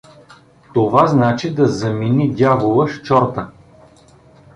[0.73, 3.49] —Това значи да замени дявола с чорта.